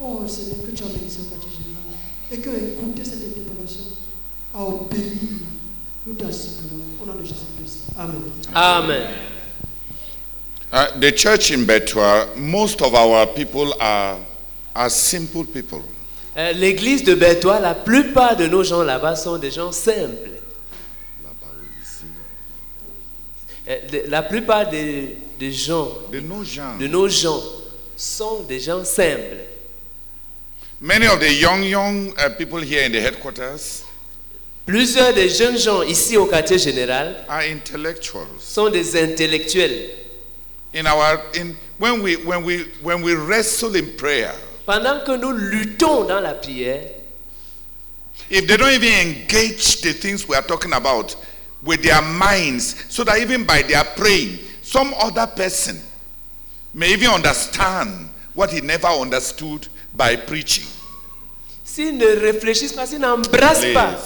Oh 0.00 0.26
Seigneur, 0.28 0.56
que 0.66 0.70
tu 0.76 0.82
as 0.84 0.86
béni 0.86 1.10
au 1.20 1.24
quartier 1.24 1.50
général. 1.50 1.84
Et 2.30 2.38
que 2.38 2.50
écouter 2.50 3.04
cette 3.04 3.24
interpellation 3.26 3.84
à 4.54 4.62
obéir. 4.62 5.38
Nous 6.06 6.14
t'en 6.14 6.30
supplions. 6.30 6.84
Au 7.02 7.06
nom 7.06 7.14
de 7.14 7.20
Jésus-Christ. 7.24 7.84
Amen. 7.96 8.22
Amen. 8.54 9.02
Uh, 10.70 10.98
the 11.00 11.10
church 11.16 11.50
in 11.50 11.64
Betua, 11.64 12.36
most 12.36 12.82
of 12.82 12.94
our 12.94 13.26
people 13.26 13.72
are, 13.80 14.18
are 14.74 14.90
simple 14.90 15.44
people. 15.44 15.82
Euh, 16.36 16.52
L'église 16.52 17.02
de 17.02 17.14
Bertois, 17.14 17.58
la 17.58 17.74
plupart 17.74 18.36
de 18.36 18.46
nos 18.46 18.62
gens 18.62 18.82
là-bas 18.82 19.16
sont 19.16 19.38
des 19.38 19.50
gens 19.50 19.72
simples. 19.72 20.30
Euh, 23.68 23.76
de- 23.90 24.10
La 24.10 24.22
plupart 24.22 24.68
des, 24.70 25.16
des 25.38 25.52
gens, 25.52 25.88
De 26.10 26.20
nos 26.20 26.44
gens. 26.44 26.76
de 26.78 26.86
nos 26.86 27.08
gens, 27.08 27.42
sont 27.96 28.42
des 28.48 28.60
gens 28.60 28.84
simples. 28.84 29.44
Many 30.80 31.06
of 31.06 31.18
the 31.20 31.32
young, 31.32 31.62
young 31.64 32.12
uh, 32.18 32.28
people 32.36 32.60
here 32.60 32.82
in 32.84 32.92
the 32.92 33.00
headquarters 33.00 33.82
Plusieurs 34.64 35.14
des 35.14 35.28
jeunes 35.30 35.56
gens 35.58 35.82
ici 35.82 36.16
au 36.16 36.26
quartier 36.26 36.58
général 36.58 37.24
are 37.28 37.42
intellectuals. 37.42 38.26
sont 38.40 38.68
des 38.70 38.96
intellectuels. 39.02 39.90
In 40.74 40.86
our, 40.86 41.18
in, 41.34 41.56
when, 41.78 42.02
we, 42.02 42.16
when, 42.16 42.44
we, 42.44 42.64
when 42.82 43.00
we 43.02 43.14
wrestle 43.14 43.74
in 43.74 43.96
prayer, 43.96 44.34
Pendant 44.66 45.02
que 45.04 45.16
nous 45.16 45.32
luttons 45.32 46.04
dans 46.06 46.20
la 46.20 46.34
prière, 46.34 46.90
if 48.28 48.46
they 48.46 48.56
don't 48.58 48.70
even 48.74 48.92
engage 49.08 49.80
the 49.80 49.94
things 49.94 50.28
we 50.28 50.36
are 50.36 50.42
talking 50.46 50.74
about 50.74 51.16
with 51.62 51.82
their 51.82 52.02
minds, 52.02 52.84
so 52.90 53.02
that 53.04 53.18
even 53.18 53.44
by 53.44 53.62
their 53.62 53.82
praying, 53.96 54.38
some 54.70 54.92
other 55.00 55.26
person 55.26 55.80
may 56.74 56.92
even 56.92 57.08
understand 57.08 58.10
what 58.34 58.50
he 58.52 58.60
never 58.60 58.88
understood 58.88 59.66
by 59.94 60.14
preaching. 60.16 60.66
s'ils 61.64 61.92
ne 61.96 62.06
réfléchissent 62.06 62.74
pas, 62.74 62.86
s'ils 62.86 63.00
n'embrassent 63.00 63.72
pas, 63.72 63.96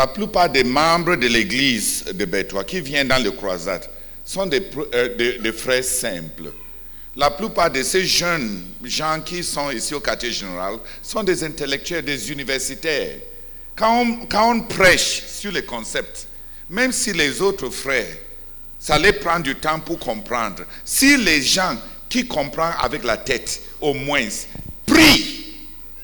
La 0.00 0.06
plupart 0.06 0.48
des 0.48 0.64
membres 0.64 1.14
de 1.16 1.26
l'église 1.26 2.06
de 2.06 2.24
Bétois 2.24 2.64
qui 2.64 2.80
viennent 2.80 3.08
dans 3.08 3.22
le 3.22 3.32
croisade 3.32 3.86
sont 4.24 4.48
euh, 4.50 5.38
des 5.38 5.52
frères 5.52 5.84
simples. 5.84 6.54
La 7.16 7.30
plupart 7.30 7.70
de 7.70 7.82
ces 7.82 8.06
jeunes 8.06 8.64
gens 8.82 9.20
qui 9.22 9.44
sont 9.44 9.70
ici 9.70 9.92
au 9.92 10.00
quartier 10.00 10.32
général 10.32 10.76
sont 11.02 11.22
des 11.22 11.44
intellectuels, 11.44 12.02
des 12.02 12.32
universitaires. 12.32 13.18
Quand 13.76 14.00
on, 14.00 14.24
quand 14.24 14.54
on 14.54 14.60
prêche 14.62 15.22
sur 15.26 15.52
les 15.52 15.64
concepts, 15.66 16.28
même 16.70 16.92
si 16.92 17.12
les 17.12 17.42
autres 17.42 17.68
frères, 17.68 18.16
ça 18.78 18.98
les 18.98 19.12
prend 19.12 19.38
du 19.38 19.54
temps 19.56 19.80
pour 19.80 19.98
comprendre. 19.98 20.62
Si 20.82 21.18
les 21.18 21.42
gens 21.42 21.76
qui 22.08 22.26
comprennent 22.26 22.72
avec 22.80 23.04
la 23.04 23.18
tête, 23.18 23.60
au 23.82 23.92
moins, 23.92 24.26
prient 24.86 25.58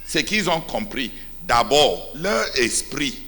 ce 0.06 0.18
qu'ils 0.18 0.50
ont 0.50 0.60
compris, 0.60 1.10
d'abord, 1.48 2.12
leur 2.14 2.44
esprit 2.58 3.22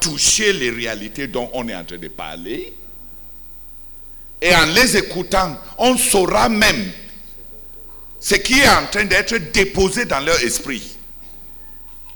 toucher 0.00 0.52
les 0.52 0.70
réalités 0.70 1.26
dont 1.26 1.50
on 1.52 1.68
est 1.68 1.74
en 1.74 1.84
train 1.84 1.98
de 1.98 2.08
parler. 2.08 2.72
Et 4.40 4.54
en 4.54 4.66
les 4.66 4.96
écoutant, 4.96 5.56
on 5.78 5.96
saura 5.96 6.48
même 6.48 6.92
ce 8.20 8.34
qui 8.36 8.60
est 8.60 8.68
en 8.68 8.86
train 8.86 9.04
d'être 9.04 9.36
déposé 9.52 10.04
dans 10.04 10.20
leur 10.20 10.40
esprit. 10.42 10.96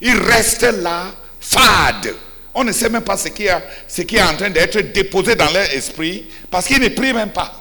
Ils 0.01 0.19
restent 0.19 0.63
là, 0.63 1.15
fades, 1.41 2.15
On 2.55 2.65
ne 2.65 2.73
sait 2.73 2.89
même 2.89 3.03
pas 3.05 3.17
ce 3.17 3.29
qui, 3.29 3.49
a, 3.49 3.63
ce 3.87 4.03
qui 4.03 4.17
est 4.17 4.23
en 4.23 4.37
train 4.37 4.51
d'être 4.51 4.79
déposé 4.81 5.35
dans 5.37 5.51
leur 5.51 5.71
esprit 5.73 6.27
parce 6.51 6.67
qu'ils 6.67 6.81
ne 6.81 6.89
prient 6.89 7.13
même 7.13 7.33
pas. 7.33 7.55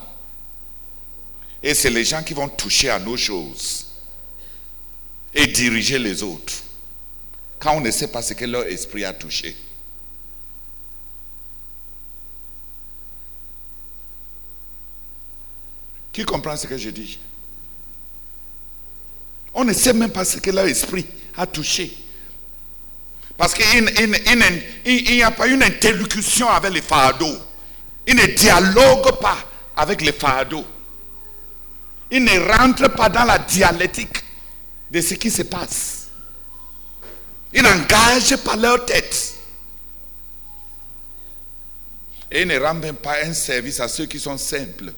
Et 1.61 1.73
c'est 1.73 1.89
les 1.89 2.03
gens 2.03 2.23
qui 2.23 2.33
vont 2.33 2.47
toucher 2.49 2.89
à 2.89 2.99
nos 2.99 3.17
choses 3.17 3.85
et 5.33 5.47
diriger 5.47 5.99
les 5.99 6.23
autres 6.23 6.53
quand 7.59 7.73
on 7.73 7.81
ne 7.81 7.91
sait 7.91 8.07
pas 8.07 8.21
ce 8.21 8.33
que 8.33 8.45
leur 8.45 8.63
esprit 8.65 9.03
a 9.03 9.13
touché. 9.13 9.55
Qui 16.17 16.25
comprend 16.25 16.57
ce 16.57 16.65
que 16.65 16.79
je 16.79 16.89
dis? 16.89 17.19
On 19.53 19.63
ne 19.63 19.71
sait 19.71 19.93
même 19.93 20.09
pas 20.09 20.25
ce 20.25 20.39
que 20.39 20.49
leur 20.49 20.65
esprit 20.65 21.05
a 21.37 21.45
touché. 21.45 21.95
Parce 23.37 23.53
qu'il 23.53 23.83
n'y 23.85 25.21
a 25.21 25.29
pas 25.29 25.45
une 25.45 25.61
interlocution 25.61 26.49
avec 26.49 26.73
les 26.73 26.81
fardeaux. 26.81 27.37
Ils 28.07 28.15
ne 28.15 28.25
dialoguent 28.35 29.19
pas 29.21 29.37
avec 29.75 30.01
les 30.01 30.11
fardeaux. 30.11 30.65
Ils 32.09 32.23
ne 32.23 32.51
rentrent 32.51 32.95
pas 32.95 33.09
dans 33.09 33.25
la 33.25 33.37
dialectique 33.37 34.17
de 34.89 34.99
ce 35.01 35.13
qui 35.13 35.29
se 35.29 35.43
passe. 35.43 36.07
Ils 37.53 37.61
n'engagent 37.61 38.37
pas 38.37 38.55
leur 38.55 38.83
tête. 38.87 39.35
Et 42.31 42.41
ils 42.41 42.47
ne 42.47 42.57
rendent 42.57 42.79
même 42.81 42.95
pas 42.95 43.23
un 43.23 43.35
service 43.35 43.79
à 43.79 43.87
ceux 43.87 44.07
qui 44.07 44.19
sont 44.19 44.39
simples. 44.39 44.91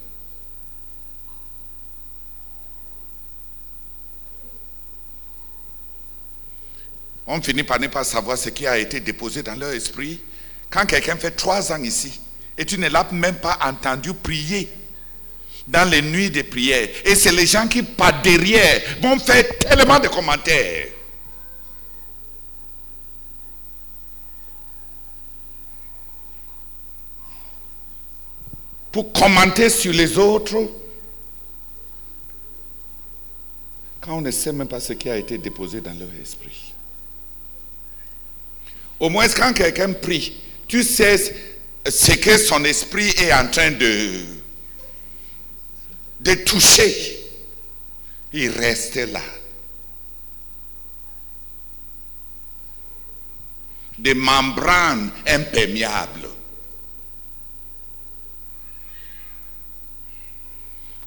On 7.32 7.40
finit 7.44 7.62
par 7.62 7.80
ne 7.80 7.86
pas 7.86 8.04
savoir 8.04 8.40
ce 8.40 8.50
qui 8.50 8.66
a 8.66 8.80
été 8.80 9.00
déposé 9.00 9.44
dans 9.44 9.54
leur 9.54 9.70
esprit. 9.70 10.20
Quand 10.68 10.88
quelqu'un 10.88 11.16
fait 11.16 11.30
trois 11.30 11.72
ans 11.72 11.82
ici 11.84 12.20
et 12.58 12.66
tu 12.66 12.80
ne 12.80 12.90
l'as 12.90 13.08
même 13.12 13.36
pas 13.36 13.60
entendu 13.62 14.16
prier 14.16 14.68
dans 15.68 15.88
les 15.88 16.02
nuits 16.02 16.32
de 16.32 16.42
prière, 16.42 16.90
et 17.06 17.14
c'est 17.14 17.32
les 17.32 17.46
gens 17.46 17.68
qui, 17.68 17.84
par 17.84 18.20
derrière, 18.24 18.82
vont 19.04 19.20
faire 19.20 19.46
tellement 19.60 20.00
de 20.00 20.08
commentaires. 20.08 20.88
Pour 28.92 29.14
commenter 29.14 29.70
sur 29.70 29.94
les 29.94 30.18
autres, 30.18 30.58
quand 34.02 34.18
on 34.18 34.22
ne 34.22 34.32
sait 34.32 34.52
même 34.52 34.68
pas 34.68 34.80
ce 34.80 34.94
qui 34.94 35.12
a 35.12 35.16
été 35.16 35.38
déposé 35.38 35.80
dans 35.80 35.94
leur 35.94 36.10
esprit. 36.20 36.74
Au 39.00 39.10
moins, 39.10 39.28
quand 39.30 39.54
quelqu'un 39.54 39.94
prie, 39.94 40.42
tu 40.68 40.84
sais 40.84 41.18
ce 41.88 42.12
que 42.14 42.38
son 42.38 42.64
esprit 42.66 43.10
est 43.18 43.34
en 43.34 43.48
train 43.48 43.72
de, 43.72 44.10
de 46.20 46.34
toucher. 46.36 47.16
Il 48.34 48.50
reste 48.50 48.96
là. 48.96 49.22
Des 53.98 54.14
membranes 54.14 55.12
imperméables. 55.28 56.30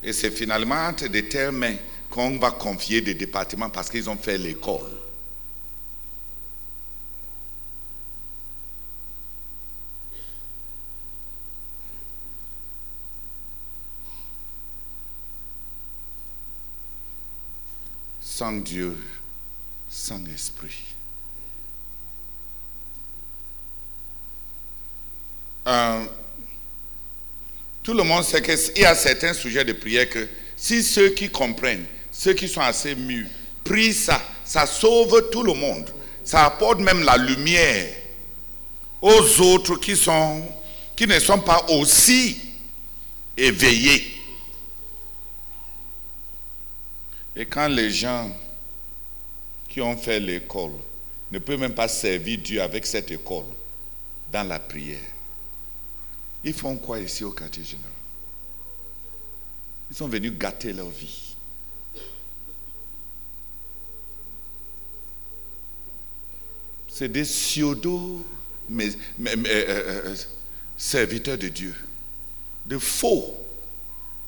Et 0.02 0.12
c'est 0.12 0.30
finalement 0.30 0.88
entre 0.88 1.06
des 1.06 1.28
termes 1.28 1.64
qu'on 2.10 2.38
va 2.38 2.50
confier 2.50 3.00
des 3.00 3.14
départements 3.14 3.70
parce 3.70 3.88
qu'ils 3.88 4.10
ont 4.10 4.16
fait 4.16 4.36
l'école. 4.36 5.01
Sans 18.42 18.54
Dieu, 18.54 18.98
sans 19.88 20.18
esprit. 20.26 20.82
Euh, 25.68 26.04
tout 27.84 27.94
le 27.94 28.02
monde 28.02 28.24
sait 28.24 28.42
qu'il 28.42 28.82
y 28.82 28.84
a 28.84 28.96
certains 28.96 29.32
sujets 29.32 29.64
de 29.64 29.72
prière 29.72 30.10
que 30.10 30.28
si 30.56 30.82
ceux 30.82 31.10
qui 31.10 31.30
comprennent, 31.30 31.86
ceux 32.10 32.32
qui 32.32 32.48
sont 32.48 32.62
assez 32.62 32.96
mûrs, 32.96 33.28
prient 33.62 33.94
ça, 33.94 34.20
ça 34.44 34.66
sauve 34.66 35.30
tout 35.30 35.44
le 35.44 35.54
monde. 35.54 35.88
Ça 36.24 36.46
apporte 36.46 36.80
même 36.80 37.04
la 37.04 37.16
lumière 37.16 37.94
aux 39.00 39.40
autres 39.40 39.76
qui, 39.76 39.96
sont, 39.96 40.42
qui 40.96 41.06
ne 41.06 41.20
sont 41.20 41.38
pas 41.38 41.64
aussi 41.68 42.40
éveillés. 43.36 44.11
Et 47.34 47.46
quand 47.46 47.68
les 47.68 47.90
gens 47.90 48.30
qui 49.68 49.80
ont 49.80 49.96
fait 49.96 50.20
l'école 50.20 50.72
ne 51.30 51.38
peuvent 51.38 51.58
même 51.60 51.74
pas 51.74 51.88
servir 51.88 52.38
Dieu 52.38 52.60
avec 52.60 52.84
cette 52.84 53.10
école 53.10 53.46
dans 54.30 54.46
la 54.46 54.58
prière, 54.58 55.00
ils 56.44 56.52
font 56.52 56.76
quoi 56.76 57.00
ici 57.00 57.24
au 57.24 57.30
quartier 57.30 57.64
général? 57.64 57.90
Ils 59.90 59.96
sont 59.96 60.08
venus 60.08 60.32
gâter 60.32 60.72
leur 60.72 60.88
vie. 60.88 61.34
C'est 66.88 67.08
des 67.08 67.22
pseudo 67.22 68.24
mais, 68.68 68.88
euh, 69.20 69.36
euh, 69.46 70.16
serviteurs 70.76 71.38
de 71.38 71.48
Dieu. 71.48 71.74
De 72.66 72.78
faux. 72.78 73.36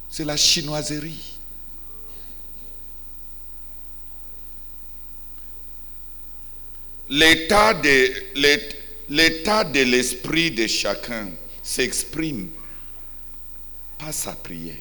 C'est 0.09 0.25
la 0.25 0.37
chinoiserie. 0.37 1.34
L'état 7.09 7.75
de, 7.75 9.83
l'esprit 9.83 10.51
de 10.51 10.67
chacun 10.67 11.31
s'exprime 11.63 12.51
par 13.99 14.13
sa 14.13 14.33
prière. 14.33 14.77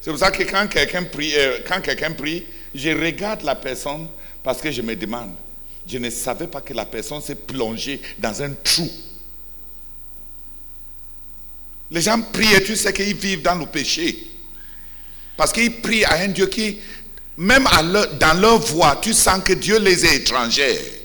C'est 0.00 0.10
pour 0.10 0.18
ça 0.18 0.30
que 0.30 0.42
quand 0.42 0.66
quelqu'un 0.68 1.04
prie, 1.04 1.34
euh, 1.34 1.60
quand 1.66 1.80
quelqu'un 1.80 2.10
prie, 2.10 2.44
je 2.74 2.90
regarde 2.90 3.42
la 3.42 3.54
personne 3.54 4.08
parce 4.42 4.60
que 4.60 4.70
je 4.70 4.82
me 4.82 4.94
demande. 4.94 5.34
Je 5.86 5.96
ne 5.96 6.10
savais 6.10 6.46
pas 6.46 6.60
que 6.60 6.74
la 6.74 6.84
personne 6.84 7.22
s'est 7.22 7.34
plongée 7.34 8.00
dans 8.18 8.42
un 8.42 8.52
trou. 8.52 8.90
Les 11.90 12.02
gens 12.02 12.20
prient 12.20 12.54
et 12.54 12.62
tu 12.62 12.76
sais 12.76 12.92
qu'ils 12.92 13.14
vivent 13.14 13.42
dans 13.42 13.54
le 13.54 13.66
péché. 13.66 14.33
Parce 15.36 15.52
qu'ils 15.52 15.80
prient 15.80 16.04
à 16.04 16.14
un 16.20 16.28
Dieu 16.28 16.46
qui, 16.46 16.78
même 17.36 17.66
dans 18.20 18.40
leur 18.40 18.58
voix, 18.58 18.98
tu 19.00 19.12
sens 19.12 19.42
que 19.44 19.52
Dieu 19.52 19.78
les 19.78 20.04
est 20.04 20.16
étrangers. 20.16 21.02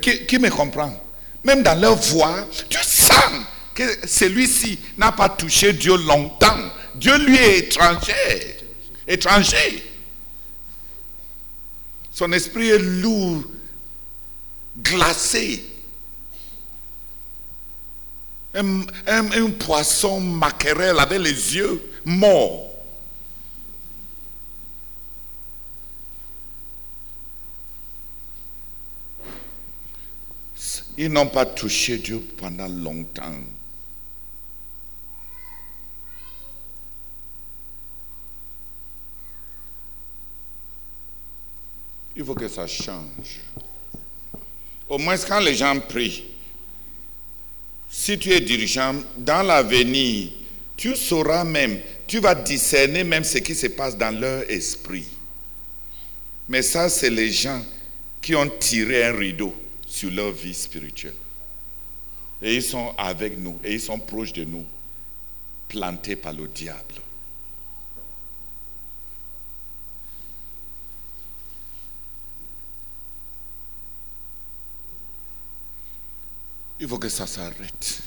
Qui, 0.00 0.26
qui 0.26 0.38
me 0.38 0.50
comprend? 0.50 1.02
Même 1.44 1.62
dans 1.62 1.80
leur 1.80 1.96
voix, 1.96 2.46
tu 2.68 2.78
sens 2.82 3.44
que 3.74 4.06
celui-ci 4.06 4.78
n'a 4.98 5.12
pas 5.12 5.28
touché 5.28 5.72
Dieu 5.72 5.96
longtemps. 5.96 6.72
Dieu 6.94 7.16
lui 7.18 7.36
est 7.36 7.58
étranger. 7.58 8.56
Étranger. 9.06 9.84
Son 12.10 12.32
esprit 12.32 12.70
est 12.70 12.78
lourd, 12.78 13.44
glacé. 14.78 15.62
Un, 18.54 18.80
un 19.06 19.50
poisson 19.50 20.18
maquerelle 20.18 20.98
avec 20.98 21.20
les 21.20 21.56
yeux 21.56 21.80
morts. 22.06 22.75
Ils 30.98 31.12
n'ont 31.12 31.28
pas 31.28 31.44
touché 31.44 31.98
Dieu 31.98 32.20
pendant 32.38 32.68
longtemps. 32.68 33.34
Il 42.14 42.24
faut 42.24 42.34
que 42.34 42.48
ça 42.48 42.66
change. 42.66 43.40
Au 44.88 44.96
moins 44.96 45.18
quand 45.18 45.40
les 45.40 45.54
gens 45.54 45.78
prient, 45.80 46.24
si 47.90 48.18
tu 48.18 48.32
es 48.32 48.40
dirigeant, 48.40 48.94
dans 49.18 49.42
l'avenir, 49.42 50.30
tu 50.76 50.96
sauras 50.96 51.44
même, 51.44 51.78
tu 52.06 52.20
vas 52.20 52.34
discerner 52.34 53.04
même 53.04 53.24
ce 53.24 53.38
qui 53.38 53.54
se 53.54 53.66
passe 53.66 53.96
dans 53.98 54.18
leur 54.18 54.50
esprit. 54.50 55.06
Mais 56.48 56.62
ça, 56.62 56.88
c'est 56.88 57.10
les 57.10 57.30
gens 57.30 57.62
qui 58.22 58.34
ont 58.34 58.48
tiré 58.48 59.04
un 59.04 59.12
rideau 59.16 59.54
sur 59.96 60.10
leur 60.10 60.30
vie 60.30 60.52
spirituelle. 60.52 61.14
Et 62.42 62.56
ils 62.56 62.62
sont 62.62 62.94
avec 62.98 63.38
nous, 63.38 63.58
et 63.64 63.72
ils 63.72 63.80
sont 63.80 63.98
proches 63.98 64.34
de 64.34 64.44
nous, 64.44 64.66
plantés 65.68 66.16
par 66.16 66.34
le 66.34 66.46
diable. 66.48 66.96
Il 76.78 76.86
faut 76.86 76.98
que 76.98 77.08
ça 77.08 77.26
s'arrête. 77.26 78.02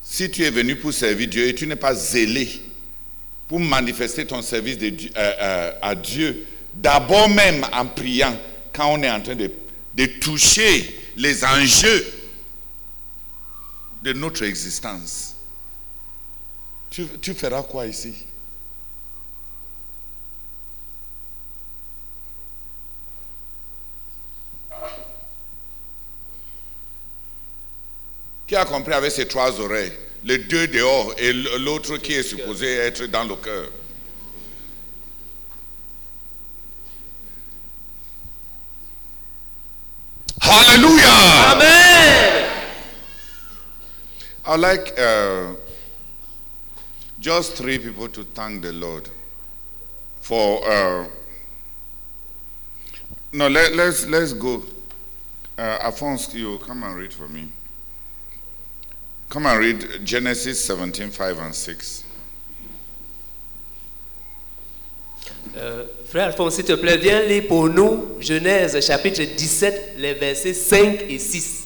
Si 0.00 0.30
tu 0.30 0.44
es 0.44 0.50
venu 0.50 0.76
pour 0.76 0.94
servir 0.94 1.28
Dieu 1.28 1.46
et 1.46 1.54
tu 1.54 1.66
n'es 1.66 1.76
pas 1.76 1.94
zélé 1.94 2.48
pour 3.48 3.60
manifester 3.60 4.26
ton 4.26 4.40
service 4.40 4.78
euh, 4.80 5.10
euh, 5.14 5.72
à 5.82 5.94
Dieu, 5.94 6.46
d'abord 6.72 7.28
même 7.28 7.66
en 7.70 7.84
priant, 7.84 8.34
quand 8.72 8.94
on 8.94 9.02
est 9.02 9.10
en 9.10 9.20
train 9.20 9.34
de 9.34 9.50
de 9.96 10.04
toucher 10.20 10.94
les 11.16 11.42
enjeux 11.42 12.06
de 14.02 14.12
notre 14.12 14.44
existence, 14.44 15.34
tu, 16.90 17.34
feras 17.34 17.62
quoi 17.62 17.86
ici? 17.86 18.14
Qui 28.46 28.54
a 28.54 28.64
compris 28.64 28.92
avec 28.92 29.10
ses 29.10 29.26
trois 29.26 29.58
oreilles? 29.60 29.92
Les 30.24 30.38
deux 30.38 30.68
dehors 30.68 31.14
et 31.18 31.32
l'autre 31.32 31.96
qui 31.98 32.12
est 32.12 32.22
supposé 32.22 32.76
être 32.76 33.06
dans 33.06 33.24
le 33.24 33.36
cœur. 33.36 33.70
I'd 44.56 44.60
like 44.62 44.98
uh, 44.98 45.52
just 47.20 47.56
three 47.56 47.78
people 47.78 48.08
to 48.08 48.24
thank 48.24 48.62
the 48.62 48.72
Lord 48.72 49.06
for. 50.22 50.66
Uh, 50.66 51.06
no, 53.34 53.48
let, 53.48 53.74
let's 53.74 54.06
let's 54.06 54.32
go. 54.32 54.62
Uh, 55.58 55.76
Alphonse, 55.82 56.32
you 56.32 56.56
come 56.56 56.84
and 56.84 56.96
read 56.96 57.12
for 57.12 57.28
me. 57.28 57.50
Come 59.28 59.44
and 59.44 59.58
read 59.58 60.06
Genesis 60.06 60.64
17, 60.64 61.10
5 61.10 61.38
and 61.38 61.54
6. 61.54 62.04
Euh, 65.58 65.84
frère 66.06 66.28
Alphonse, 66.28 66.54
s'il 66.54 66.64
te 66.64 66.72
plaît, 66.72 66.96
viens 66.96 67.20
lire 67.20 67.46
pour 67.46 67.68
nous 67.68 68.16
Genèse 68.20 68.80
chapitre 68.80 69.22
17, 69.22 69.96
les 69.98 70.14
versets 70.14 70.54
5 70.54 71.02
et 71.10 71.18
6. 71.18 71.65